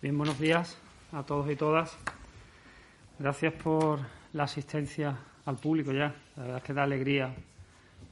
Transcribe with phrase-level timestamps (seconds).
[0.00, 0.78] Bien, buenos días
[1.10, 1.98] a todos y todas.
[3.18, 3.98] Gracias por
[4.32, 6.14] la asistencia al público ya.
[6.36, 7.34] La verdad es que da alegría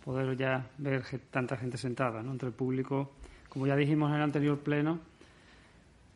[0.04, 2.32] poder ya ver tanta gente sentada ¿no?
[2.32, 3.12] entre el público.
[3.48, 4.98] Como ya dijimos en el anterior pleno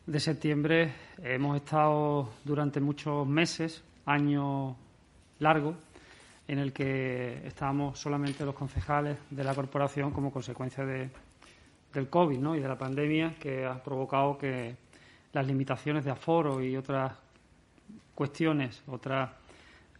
[0.06, 4.74] de septiembre, hemos estado durante muchos meses, año
[5.38, 5.76] largo,
[6.48, 11.10] en el que estábamos solamente los concejales de la corporación como consecuencia de,
[11.94, 12.56] del COVID ¿no?
[12.56, 14.89] y de la pandemia que ha provocado que
[15.32, 17.12] las limitaciones de aforo y otras
[18.14, 19.30] cuestiones, otras,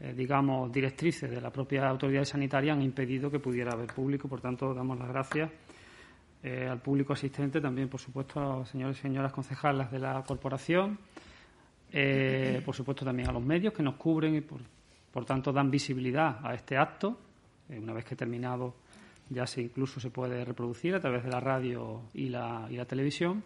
[0.00, 4.28] eh, digamos, directrices de la propia autoridad sanitaria han impedido que pudiera haber público.
[4.28, 5.50] Por tanto, damos las gracias
[6.42, 10.22] eh, al público asistente, también, por supuesto, a los señores y señoras concejalas de la
[10.22, 10.98] corporación,
[11.92, 14.60] eh, por supuesto, también a los medios que nos cubren y, por,
[15.10, 17.18] por tanto, dan visibilidad a este acto.
[17.68, 18.74] una vez que terminado,
[19.30, 22.84] ya se incluso se puede reproducir a través de la radio y la, y la
[22.84, 23.42] televisión.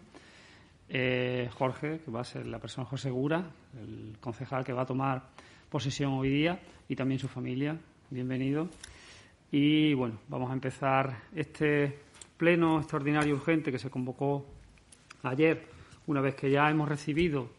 [0.87, 3.43] Eh, Jorge, que va a ser la persona José Segura,
[3.79, 5.23] el concejal que va a tomar
[5.69, 7.75] posesión hoy día, y también su familia.
[8.11, 8.69] Bienvenido.
[9.51, 11.97] Y bueno, vamos a empezar este
[12.37, 14.45] pleno extraordinario urgente que se convocó
[15.23, 15.65] ayer,
[16.05, 17.49] una vez que ya hemos recibido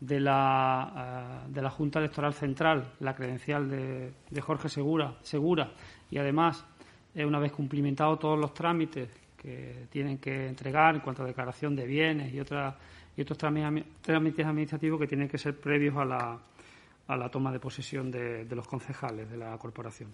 [0.00, 5.72] de la, eh, de la Junta Electoral Central la credencial de, de Jorge Segura, Segura
[6.10, 6.64] y además,
[7.14, 11.86] una vez cumplimentado todos los trámites que tienen que entregar en cuanto a declaración de
[11.86, 16.38] bienes y, otros trámites administrativos que tienen que ser previos a la,
[17.08, 20.12] a la toma de posesión de, los concejales de la corporación.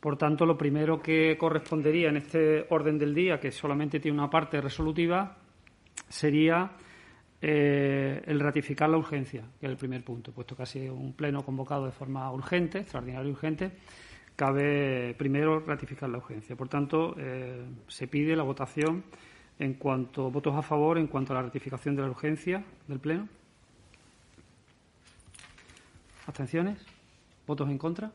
[0.00, 4.28] Por tanto, lo primero que correspondería en este orden del día, que solamente tiene una
[4.28, 5.36] parte resolutiva,
[6.08, 6.72] sería
[7.40, 11.14] eh, el ratificar la urgencia, que es el primer punto, puesto que ha sido un
[11.14, 13.72] pleno convocado de forma urgente, extraordinaria y urgente,
[14.36, 16.56] cabe primero ratificar la urgencia.
[16.56, 19.04] Por tanto, eh, se pide la votación
[19.58, 23.28] en cuanto votos a favor en cuanto a la ratificación de la urgencia del Pleno.
[26.26, 26.78] ¿Abstenciones?
[27.46, 28.10] ¿Votos en contra?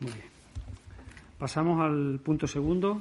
[0.00, 0.26] Muy bien.
[1.38, 2.98] Pasamos al punto segundo,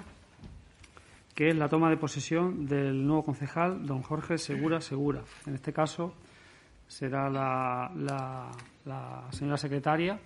[1.36, 5.22] que es la toma de posesión del nuevo concejal, don Jorge Segura Segura.
[5.46, 6.14] En este caso
[6.88, 8.52] será la,
[9.32, 10.20] señora secretaria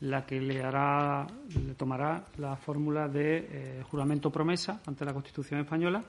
[0.00, 1.26] la que le hará,
[1.64, 6.02] le tomará la fórmula de eh, juramento promesa ante la Constitución española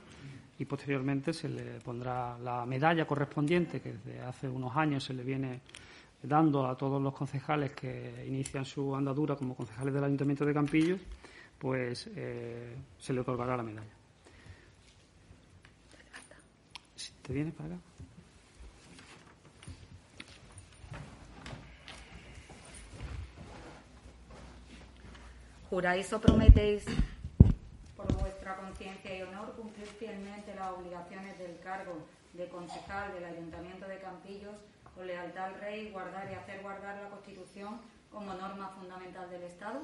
[0.57, 5.23] y posteriormente se le pondrá la medalla correspondiente que desde hace unos años se le
[5.23, 5.61] viene
[6.23, 10.99] dando a todos los concejales que inician su andadura como concejales del Ayuntamiento de Campillos,
[11.59, 13.94] pues eh, se le otorgará la medalla.
[17.25, 17.77] ¿Te vienes para acá?
[25.69, 26.85] ¿Juráis o prometéis
[27.97, 33.87] por vuestra conciencia y honor cumplir fielmente las obligaciones del cargo de concejal del Ayuntamiento
[33.87, 34.55] de Campillos
[34.93, 37.81] con lealtad al Rey guardar y hacer guardar la Constitución
[38.11, 39.81] como norma fundamental del Estado?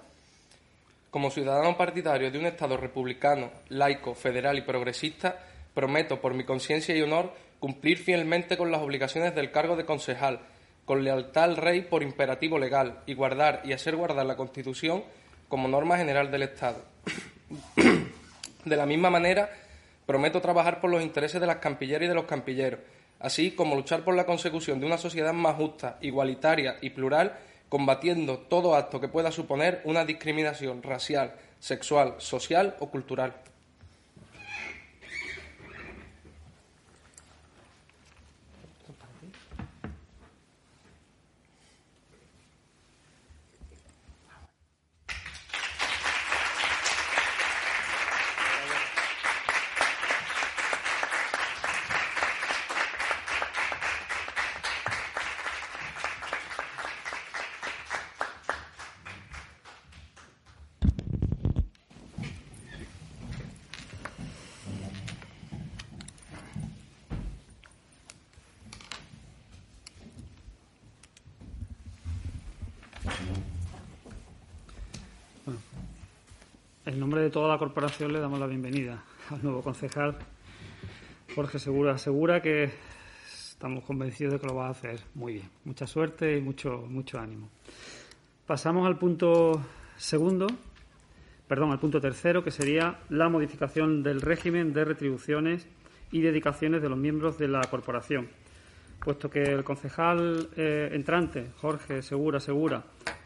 [1.10, 6.96] Como ciudadano partidario de un Estado republicano, laico, federal y progresista, Prometo, por mi conciencia
[6.96, 10.40] y honor, cumplir fielmente con las obligaciones del cargo de concejal,
[10.86, 15.04] con lealtad al Rey por imperativo legal, y guardar y hacer guardar la Constitución
[15.48, 16.84] como norma general del Estado.
[18.66, 19.50] de la misma manera,
[20.06, 22.80] prometo trabajar por los intereses de las campilleras y de los campilleros,
[23.20, 27.38] así como luchar por la consecución de una sociedad más justa, igualitaria y plural,
[27.70, 33.34] combatiendo todo acto que pueda suponer una discriminación racial, sexual, social o cultural.
[76.86, 80.18] En nombre de toda la corporación le damos la bienvenida al nuevo concejal
[81.36, 81.98] Jorge Segura.
[81.98, 82.72] Segura que
[83.32, 85.50] estamos convencidos de que lo va a hacer muy bien.
[85.64, 87.50] Mucha suerte y mucho, mucho ánimo.
[88.46, 89.62] Pasamos al punto
[89.96, 90.48] segundo,
[91.48, 95.68] perdón, al punto tercero, que sería la modificación del régimen de retribuciones
[96.12, 98.28] y dedicaciones de los miembros de la corporación.
[99.02, 102.84] Puesto que el concejal eh, entrante, Jorge Segura Segura,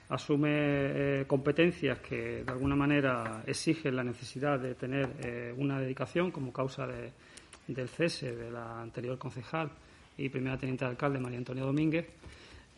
[0.07, 6.31] asume eh, competencias que de alguna manera exigen la necesidad de tener eh, una dedicación
[6.31, 9.69] como causa del cese de la anterior concejal
[10.17, 12.07] y primera teniente de alcalde María Antonia Domínguez,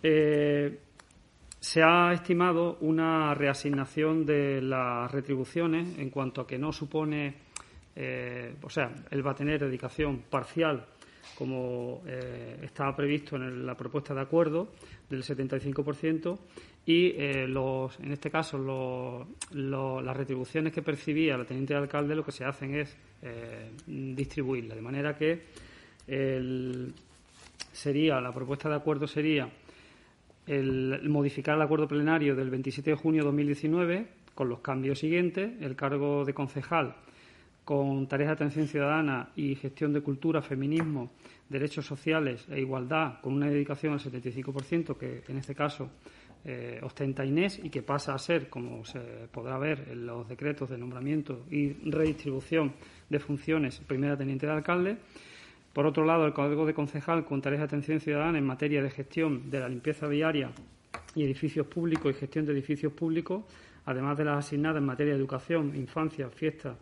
[0.02, 7.36] se ha estimado una reasignación de las retribuciones en cuanto a que no supone,
[8.64, 10.84] o sea, él va a tener dedicación parcial
[11.36, 12.02] como
[12.62, 14.70] estaba previsto en la propuesta de acuerdo
[15.10, 16.38] del 75%
[16.88, 22.24] y eh, los, en este caso las retribuciones que percibía la teniente de alcalde lo
[22.24, 24.74] que se hacen es eh, distribuirla.
[24.74, 25.44] De manera que
[27.74, 29.50] sería la propuesta de acuerdo sería
[30.46, 35.62] el, modificar el acuerdo plenario del 27 de junio de 2019 con los cambios siguientes.
[35.62, 36.96] El cargo de concejal
[37.68, 41.12] con tareas de atención ciudadana y gestión de cultura, feminismo,
[41.50, 45.90] derechos sociales e igualdad, con una dedicación al 75%, que en este caso
[46.46, 49.02] eh, ostenta Inés y que pasa a ser, como se
[49.34, 52.72] podrá ver en los decretos de nombramiento y redistribución
[53.10, 54.98] de funciones, primera teniente de alcalde.
[55.74, 58.92] Por otro lado, el Código de Concejal con tareas de atención ciudadana en materia de
[58.92, 60.52] gestión de la limpieza viaria
[61.16, 63.44] y edificios públicos y gestión de edificios públicos,
[63.86, 66.78] además de las asignadas en materia de educación, infancia, fiesta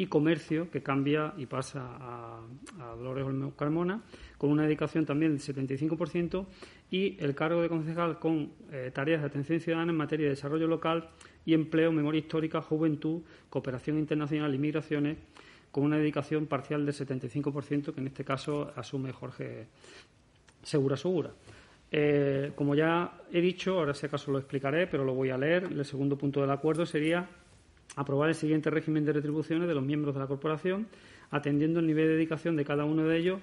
[0.00, 2.40] y comercio, que cambia y pasa a,
[2.80, 4.00] a Dolores Olmo Carmona,
[4.38, 6.46] con una dedicación también del 75%,
[6.90, 10.68] y el cargo de concejal con eh, tareas de atención ciudadana en materia de desarrollo
[10.68, 11.10] local
[11.44, 13.20] y empleo, memoria histórica, juventud,
[13.50, 15.18] cooperación internacional y migraciones,
[15.70, 19.66] con una dedicación parcial del 75%, que en este caso asume Jorge
[20.62, 21.30] Segura Segura.
[21.92, 25.64] Eh, como ya he dicho, ahora si acaso lo explicaré, pero lo voy a leer.
[25.64, 27.28] El segundo punto del acuerdo sería
[27.96, 30.86] aprobar el siguiente régimen de retribuciones de los miembros de la corporación,
[31.30, 33.40] atendiendo el nivel de dedicación de cada uno de ellos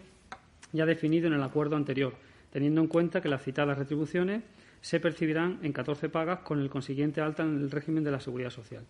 [0.73, 2.13] ya definido en el acuerdo anterior,
[2.51, 4.43] teniendo en cuenta que las citadas retribuciones
[4.81, 8.49] se percibirán en 14 pagas con el consiguiente alta en el régimen de la seguridad
[8.49, 8.83] social.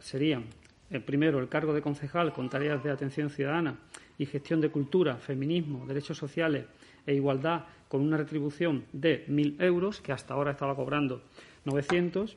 [0.00, 0.44] serían,
[0.90, 3.76] el primero, el cargo de concejal con tareas de atención ciudadana
[4.18, 6.66] y gestión de cultura, feminismo, derechos sociales
[7.06, 11.22] e igualdad con una retribución de 1.000 euros, que hasta ahora estaba cobrando
[11.64, 12.36] 900.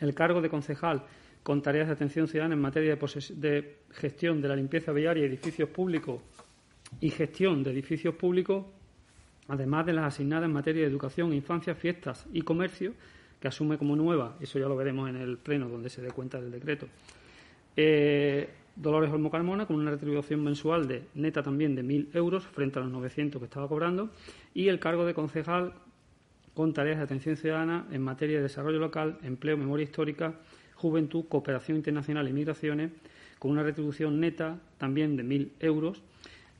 [0.00, 1.04] El cargo de concejal
[1.48, 5.70] con tareas de atención ciudadana en materia de, gestión de la limpieza viaria y edificios
[5.70, 6.20] públicos
[7.00, 8.66] y gestión de edificios públicos,
[9.48, 12.92] además de las asignadas en materia de educación, infancia, fiestas y comercio,
[13.40, 16.38] que asume como nueva, eso ya lo veremos en el pleno donde se dé cuenta
[16.38, 16.86] del decreto.
[17.74, 18.46] Eh,
[18.76, 22.82] Dolores Olmo Carmona con una retribución mensual de neta también de 1.000 euros frente a
[22.82, 24.10] los 900 que estaba cobrando
[24.52, 25.72] y el cargo de concejal
[26.52, 30.34] con tareas de atención ciudadana en materia de desarrollo local, empleo, memoria histórica,
[30.78, 32.92] juventud, cooperación internacional y migraciones
[33.38, 36.02] con una retribución neta también de 1.000 euros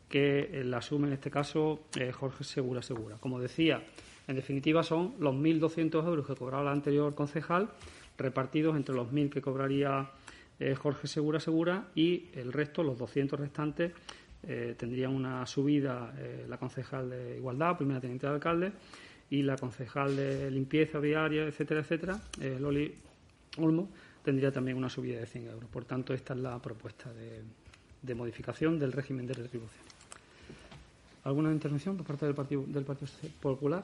[0.08, 3.16] que eh, la asume en este caso eh, Jorge Segura Segura.
[3.20, 3.82] Como decía,
[4.26, 7.70] en definitiva son los 1.200 euros que cobraba la anterior concejal
[8.16, 10.10] repartidos entre los 1.000 que cobraría
[10.58, 13.92] eh, Jorge Segura Segura y el resto, los 200 restantes,
[14.78, 16.14] tendrían una subida
[16.48, 18.72] la concejal de Igualdad, primera teniente de alcalde,
[19.30, 22.20] y la concejal de limpieza viaria, etcétera, etcétera,
[22.60, 22.94] Loli
[23.58, 23.88] Olmo,
[24.28, 25.70] tendría también una subida de 100 euros.
[25.70, 27.10] Por tanto, esta es la propuesta
[28.02, 29.82] de modificación del régimen de retribución.
[31.24, 33.10] ¿Alguna intervención por parte del Partido, del Partido
[33.40, 33.82] Popular?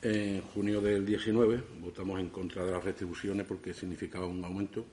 [0.00, 4.86] En junio del 19 votamos en contra de las retribuciones porque significaba un aumento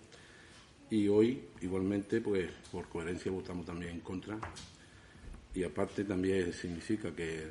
[0.90, 4.40] y hoy igualmente pues por coherencia votamos también en contra
[5.54, 7.50] y aparte también significa que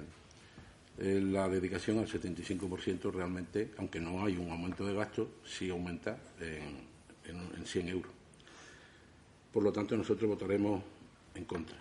[0.98, 7.32] la dedicación al 75% realmente, aunque no hay un aumento de gasto, sí aumenta en,
[7.32, 8.12] en, en 100 euros.
[9.52, 10.82] Por lo tanto, nosotros votaremos
[11.34, 11.76] en contra.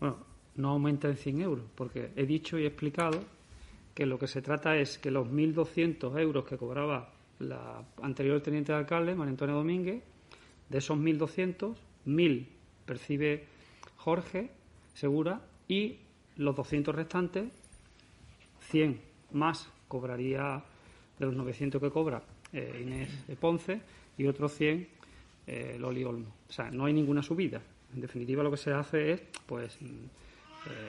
[0.00, 0.16] Bueno,
[0.56, 3.22] no aumenta en 100 euros, porque he dicho y he explicado
[3.94, 8.72] que lo que se trata es que los 1.200 euros que cobraba la anterior teniente
[8.72, 10.02] de alcalde, María Antonia Domínguez,
[10.68, 11.74] de esos 1.200,
[12.06, 12.46] 1.000
[12.86, 13.46] percibe
[13.96, 14.50] Jorge
[14.94, 15.98] Segura y
[16.36, 17.44] los 200 restantes,
[18.70, 19.00] 100
[19.32, 20.62] más cobraría
[21.18, 22.22] de los 900 que cobra
[22.52, 23.80] eh, Inés Ponce
[24.16, 24.88] y otros 100
[25.46, 26.34] eh, Loli Olmo.
[26.48, 27.60] O sea, no hay ninguna subida.
[27.94, 29.78] En definitiva, lo que se hace es, pues,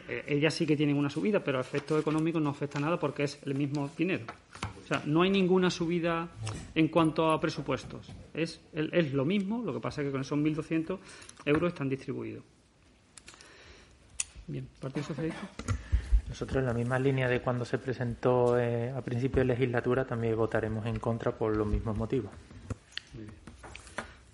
[0.08, 3.24] eh, ellas sí que tienen una subida, pero a efectos económicos no afecta nada porque
[3.24, 4.26] es el mismo dinero.
[4.84, 6.30] O sea, no hay ninguna subida
[6.76, 8.08] en cuanto a presupuestos.
[8.34, 11.00] Es, es lo mismo, lo que pasa es que con esos 1.200
[11.46, 12.44] euros están distribuidos.
[14.48, 15.50] Bien, Partido Socialista.
[16.30, 20.36] Nosotros en la misma línea de cuando se presentó eh, a principio de legislatura también
[20.36, 22.32] votaremos en contra por los mismos motivos.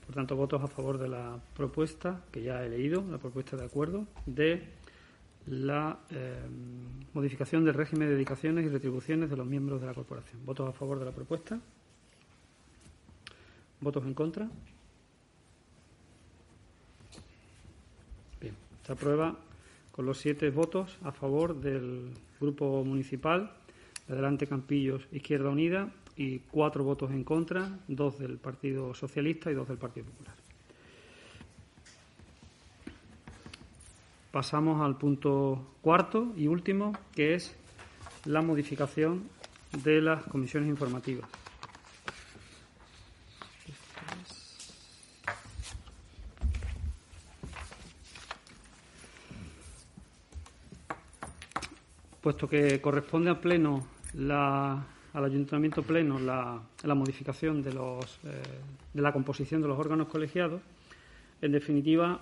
[0.05, 3.63] Por tanto, votos a favor de la propuesta que ya he leído, la propuesta de
[3.63, 4.67] acuerdo de
[5.47, 6.41] la eh,
[7.13, 10.45] modificación del régimen de dedicaciones y retribuciones de los miembros de la corporación.
[10.45, 11.59] ¿Votos a favor de la propuesta?
[13.79, 14.49] ¿Votos en contra?
[18.39, 19.37] Bien, se aprueba
[19.91, 23.51] con los siete votos a favor del Grupo Municipal,
[24.07, 29.55] de Adelante Campillos, Izquierda Unida, y cuatro votos en contra, dos del Partido Socialista y
[29.55, 30.35] dos del Partido Popular.
[34.31, 37.55] Pasamos al punto cuarto y último, que es
[38.25, 39.23] la modificación
[39.83, 41.40] de las comisiones informativas.
[52.31, 58.41] Puesto que corresponde al Pleno, la, al Ayuntamiento Pleno, la, modificación de, los, eh,
[58.93, 60.61] de la composición de los órganos colegiados,
[61.41, 62.21] en definitiva,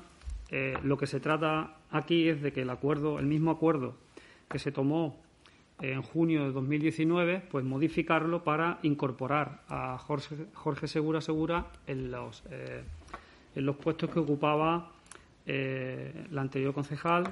[0.50, 3.98] eh, lo que se trata aquí es de que el acuerdo, el mismo acuerdo
[4.50, 5.16] que se tomó
[5.80, 12.42] en junio de 2019, pues modificarlo para incorporar a Jorge, Jorge Segura Segura en los,
[12.50, 12.82] eh,
[13.54, 14.92] en los puestos que ocupaba
[15.46, 17.24] la anterior concejal,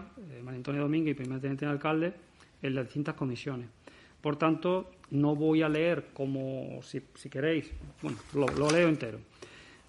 [0.44, 2.14] María Antonia Domínguez y primer teniente de alcalde,
[2.62, 3.70] en las distintas comisiones.
[4.22, 7.72] Por tanto, no voy a leer como, si, queréis,
[8.02, 9.20] bueno, lo, lo leo entero.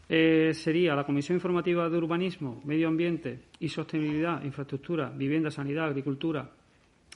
[0.08, 6.50] Eh, sería la Comisión Informativa de Urbanismo, Medio Ambiente y Sostenibilidad, Infraestructura, Vivienda, Sanidad, Agricultura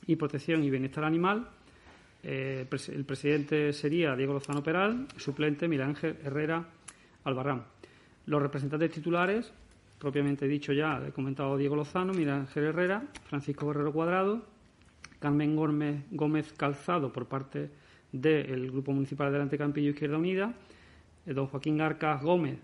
[0.06, 1.48] y Protección y Bienestar Animal.
[2.22, 6.64] Eh, el presidente sería Diego Lozano Peral, suplente Miguel Ángel Herrera
[7.24, 7.64] Albarrán.
[8.26, 9.52] Los representantes titulares,
[9.98, 14.51] propiamente dicho ya, he comentado Diego Lozano, Miguel Ángel Herrera, Francisco Guerrero Cuadrado,
[15.22, 17.70] Carmen Gómez, Gómez Calzado por parte
[18.10, 20.52] del Grupo Municipal de Delante Campillo Izquierda Unida,
[21.24, 22.58] eh, don Joaquín Arcas Gómez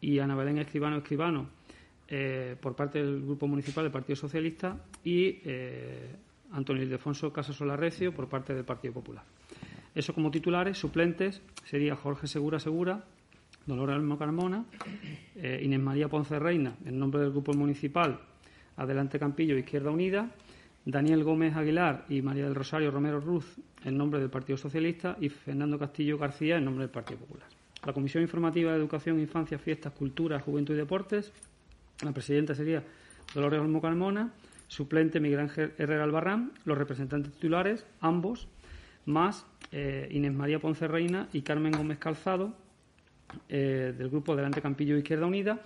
[0.00, 1.48] y Ana Belén Escribano Escribano
[2.06, 6.14] eh, por parte del Grupo Municipal del Partido Socialista y eh,
[6.52, 9.24] Antonio Ildefonso Casasola Recio por parte del Partido Popular.
[9.94, 13.04] Eso como titulares, suplentes sería Jorge Segura Segura,
[13.64, 14.64] Dolores Almo Carmona,
[15.36, 18.18] Inés María Ponce Reina, en nombre del Grupo Municipal
[18.76, 20.30] Adelante Campillo Izquierda Unida,
[20.84, 25.28] Daniel Gómez Aguilar y María del Rosario Romero Ruz, en nombre del Partido Socialista, y
[25.28, 27.46] Fernando Castillo García, en nombre del Partido Popular.
[27.86, 31.32] La Comisión Informativa de Educación, Infancia, Fiestas, Cultura, Juventud y Deportes,
[32.02, 32.82] la presidenta sería
[33.34, 34.32] Dolores Olmo Carmona,
[34.66, 38.48] suplente Miguel Ángel Herrera Albarrán, los representantes titulares, ambos,
[39.06, 42.54] más eh, Inés María Ponce Reina y Carmen Gómez Calzado,
[43.48, 45.60] eh, del grupo Delante Campillo Izquierda Unida.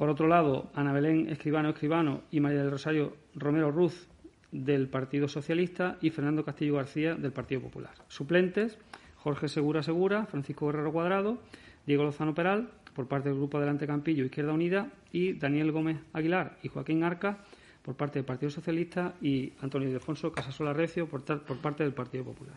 [0.00, 4.08] Por otro lado, Ana Belén Escribano Escribano y María del Rosario Romero Ruz,
[4.50, 7.92] del Partido Socialista, y Fernando Castillo García, del Partido Popular.
[8.08, 8.78] Suplentes,
[9.16, 11.36] Jorge Segura Segura, Francisco Guerrero Cuadrado,
[11.86, 16.56] Diego Lozano Peral, por parte del Grupo Adelante Campillo Izquierda Unida, y Daniel Gómez Aguilar
[16.62, 17.44] y Joaquín Arca,
[17.82, 22.24] por parte del Partido Socialista, y Antonio Ildefonso Casasola Recio, por, por parte del Partido
[22.24, 22.56] Popular.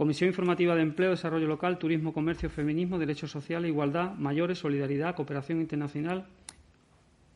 [0.00, 5.60] Comisión Informativa de Empleo, Desarrollo Local, Turismo, Comercio, Feminismo, Derechos Sociales, Igualdad, Mayores, Solidaridad, Cooperación
[5.60, 6.26] Internacional,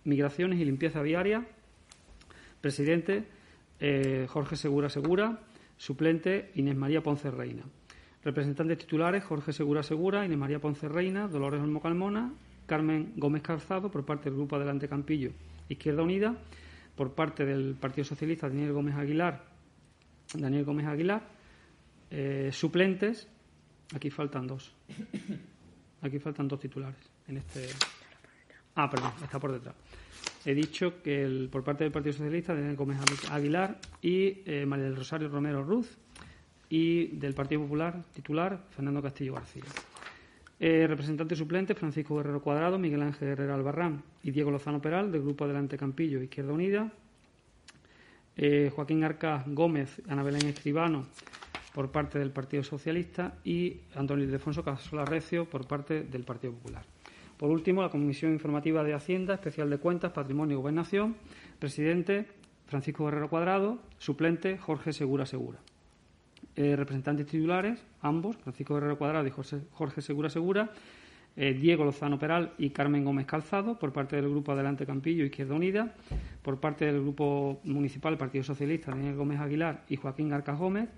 [0.05, 1.47] Migraciones y Limpieza Viaria.
[2.63, 3.27] Presidente
[3.81, 5.41] eh, Jorge Segura Segura.
[5.77, 7.65] Suplente Inés María Ponce Reina.
[8.25, 12.33] Representantes titulares Jorge Segura Segura, Inés María Ponce Reina, Dolores Olmo Calmona,
[12.65, 15.33] Carmen Gómez Calzado por parte del Grupo Adelante Campillo
[15.69, 16.35] Izquierda Unida,
[16.97, 19.45] por parte del Partido Socialista Daniel Gómez Aguilar,
[20.33, 21.34] Daniel Gómez Aguilar,
[22.17, 23.29] eh, suplentes,
[23.95, 24.73] aquí faltan dos.
[26.03, 27.67] Aquí faltan dos titulares en este.
[28.75, 29.75] Ah, perdón, está por detrás.
[30.45, 32.99] He dicho que por parte del Partido Socialista, Daniel Gómez
[33.31, 35.97] Aguilar y eh, María del Rosario Romero Ruz,
[36.69, 39.63] y del Partido Popular, titular, Fernando Castillo García.
[40.61, 45.23] Eh, representante suplente, Francisco Guerrero Cuadrado, Miguel Ángel Herrera Albarrán y Diego Lozano Peral, del
[45.23, 46.93] Grupo Adelante Campillo, Izquierda Unida.
[48.37, 51.07] Eh, Joaquín Arcas Gómez, Ana Belén Escribano,
[51.75, 56.85] por parte del Partido Socialista y Antonio Ildefonso Casola Recio por parte del Partido Popular.
[57.37, 61.17] Por último, la Comisión Informativa de Hacienda, Especial de Cuentas, Patrimonio y Gobernación,
[61.59, 62.29] presidente
[62.67, 65.59] Francisco Guerrero Cuadrado, suplente Jorge Segura Segura.
[66.55, 70.71] Eh, representantes titulares, ambos, Francisco Guerrero Cuadrado y Jorge, Segura Segura,
[71.35, 75.57] eh, Diego Lozano Peral y Carmen Gómez Calzado, por parte del Grupo Adelante Campillo Izquierda
[75.57, 75.93] Unida,
[76.41, 80.89] por parte del Grupo Municipal Partido Socialista, Daniel Gómez Aguilar y Joaquín Arcas Gómez,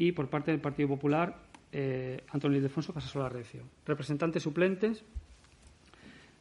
[0.00, 1.36] y por parte del Partido Popular,
[1.70, 3.64] eh, Antonio Ildefonso Casasola Recio.
[3.84, 5.04] Representantes suplentes,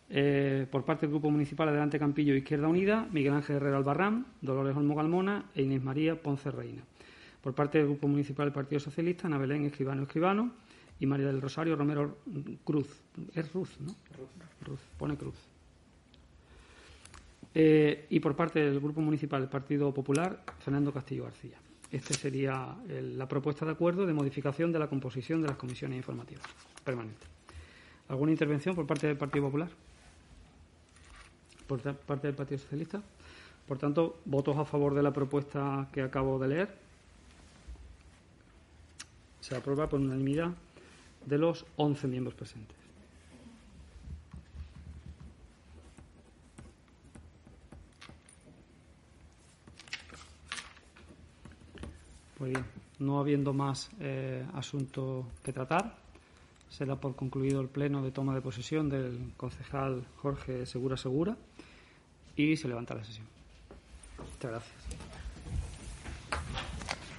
[0.09, 4.77] eh, por parte del Grupo Municipal Adelante Campillo Izquierda Unida, Miguel Ángel Herrera Albarrán, Dolores
[4.77, 6.83] Olmo Galmona e Inés María Ponce Reina.
[7.43, 10.53] Por parte del Grupo Municipal del Partido Socialista, Ana Belén Escribano Escribano
[10.97, 12.19] y María del Rosario Romero
[12.63, 12.87] Cruz.
[13.35, 13.93] Es Ruz, ¿no?
[14.17, 14.29] Ruz.
[14.65, 15.35] Ruz, pone Cruz.
[17.53, 21.57] Eh, y por parte del Grupo Municipal del Partido Popular, Fernando Castillo García.
[21.91, 26.45] Esta sería la propuesta de acuerdo de modificación de la composición de las comisiones informativas
[26.83, 27.27] permanentes.
[28.09, 29.69] ¿Alguna intervención por parte del Partido Popular?
[31.67, 33.01] ¿Por parte del Partido Socialista?
[33.67, 36.75] Por tanto, votos a favor de la propuesta que acabo de leer.
[39.41, 40.51] Se aprueba por unanimidad
[41.25, 42.78] de los 11 miembros presentes.
[52.99, 55.95] No habiendo más eh, asunto que tratar,
[56.69, 61.35] se da por concluido el pleno de toma de posesión del concejal Jorge Segura Segura
[62.35, 63.25] y se levanta la sesión.
[64.17, 64.98] Muchas gracias.